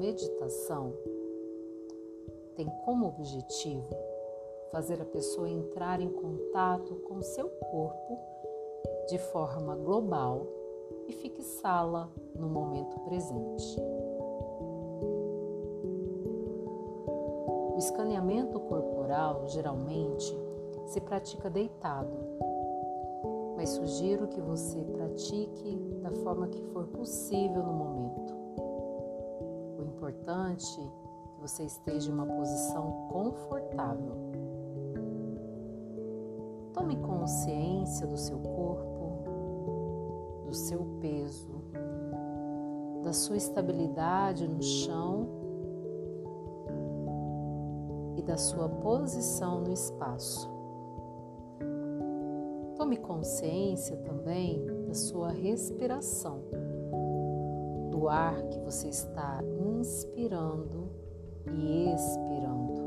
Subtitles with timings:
[0.00, 0.94] meditação
[2.56, 3.94] tem como objetivo
[4.72, 8.18] fazer a pessoa entrar em contato com seu corpo
[9.08, 10.46] de forma global
[11.06, 13.78] e fixá-la no momento presente.
[17.74, 20.34] O escaneamento corporal geralmente
[20.86, 22.16] se pratica deitado,
[23.54, 28.39] mas sugiro que você pratique da forma que for possível no momento.
[30.10, 30.80] Importante
[31.36, 34.16] que você esteja em uma posição confortável.
[36.72, 39.22] Tome consciência do seu corpo,
[40.46, 41.62] do seu peso,
[43.04, 45.28] da sua estabilidade no chão
[48.16, 50.50] e da sua posição no espaço.
[52.74, 56.42] Tome consciência também da sua respiração,
[58.00, 60.90] do ar que você está inspirando
[61.52, 62.80] e expirando.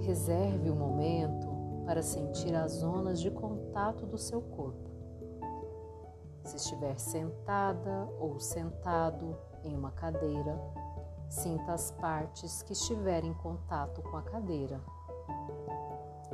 [0.00, 1.46] Reserve o um momento
[1.86, 4.90] para sentir as zonas de contato do seu corpo.
[6.42, 10.60] Se estiver sentada ou sentado em uma cadeira,
[11.28, 14.80] sinta as partes que estiverem em contato com a cadeira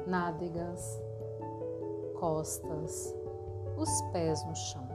[0.07, 1.03] nádegas,
[2.19, 3.15] costas,
[3.77, 4.86] os pés no chão.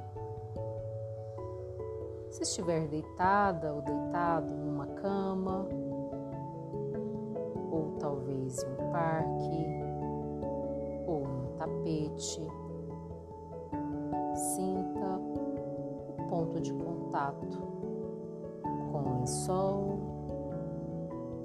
[2.32, 5.68] Se estiver deitada ou deitado numa cama,
[7.70, 9.66] ou talvez em um parque,
[11.08, 12.48] ou um tapete,
[14.56, 15.20] sinta
[16.08, 17.60] o ponto de contato
[18.94, 20.00] com o lençol,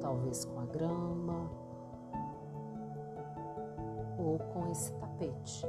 [0.01, 1.51] talvez com a grama
[4.17, 5.67] ou com esse tapete.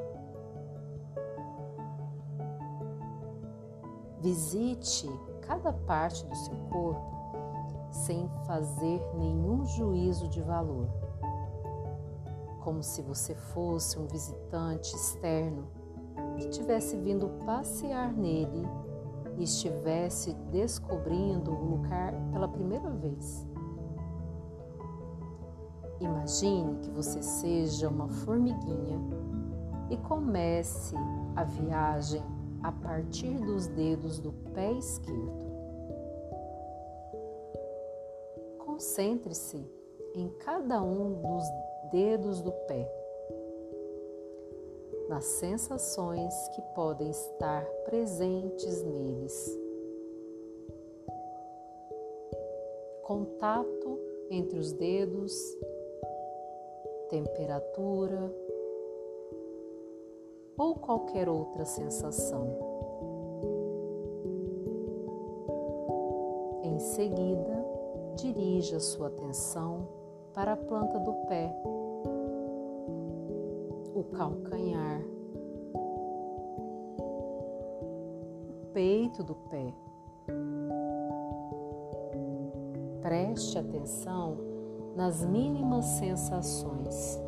[4.19, 5.07] Visite
[5.41, 7.17] cada parte do seu corpo
[7.91, 10.87] sem fazer nenhum juízo de valor,
[12.63, 15.67] como se você fosse um visitante externo
[16.37, 18.67] que tivesse vindo passear nele
[19.37, 23.47] e estivesse descobrindo o lugar pela primeira vez.
[25.99, 28.99] Imagine que você seja uma formiguinha
[29.89, 30.95] e comece
[31.35, 32.23] a viagem
[32.67, 35.47] a partir dos dedos do pé esquerdo.
[38.59, 39.65] Concentre-se
[40.13, 41.43] em cada um dos
[41.93, 42.91] dedos do pé,
[45.07, 49.57] nas sensações que podem estar presentes neles.
[53.01, 53.97] Contato
[54.29, 55.57] entre os dedos
[57.09, 58.29] temperatura
[60.57, 62.47] ou qualquer outra sensação.
[66.63, 67.65] Em seguida,
[68.15, 69.87] dirija sua atenção
[70.33, 71.55] para a planta do pé,
[73.93, 75.01] o calcanhar,
[78.59, 79.73] o peito do pé.
[83.01, 84.37] Preste atenção
[84.95, 87.26] nas mínimas sensações.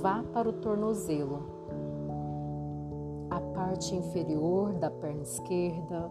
[0.00, 1.42] Vá para o tornozelo,
[3.30, 6.10] a parte inferior da perna esquerda,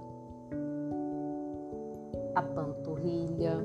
[2.36, 3.58] a panturrilha,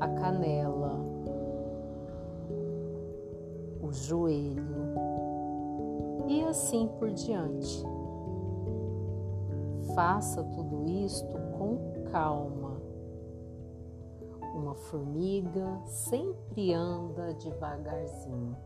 [0.00, 0.98] a canela,
[3.82, 4.64] o joelho
[6.28, 7.84] e assim por diante.
[9.94, 11.78] Faça tudo isto com
[12.10, 12.75] calma.
[14.56, 18.56] Uma formiga sempre anda devagarzinho.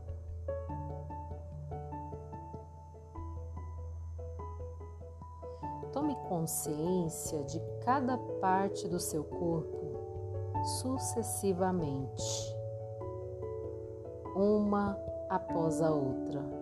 [5.92, 9.98] Tome consciência de cada parte do seu corpo
[10.80, 12.56] sucessivamente,
[14.36, 14.96] uma
[15.28, 16.60] após a outra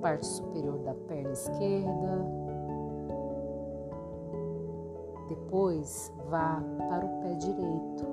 [0.00, 2.43] parte superior da perna esquerda.
[5.28, 8.04] Depois vá para o pé direito,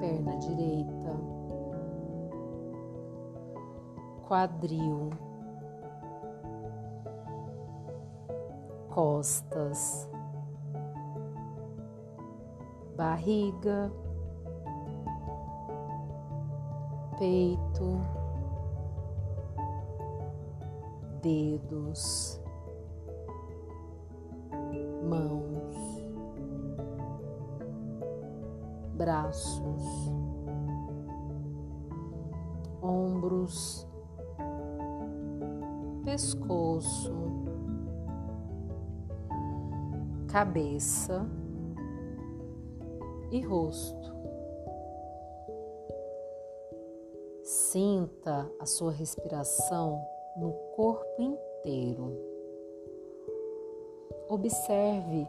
[0.00, 1.14] perna direita,
[4.26, 5.10] quadril,
[8.90, 10.08] costas,
[12.96, 13.92] barriga,
[17.18, 18.18] peito.
[21.20, 22.40] Dedos,
[28.98, 30.10] braços,
[32.82, 33.86] ombros,
[36.04, 37.14] pescoço,
[40.26, 41.24] cabeça
[43.30, 44.18] e rosto.
[47.44, 50.04] Sinta a sua respiração
[50.36, 52.18] no corpo inteiro.
[54.28, 55.26] Observe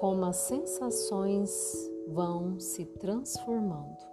[0.00, 4.09] como as sensações vão se transformando.